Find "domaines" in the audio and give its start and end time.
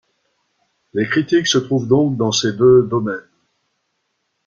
2.89-3.27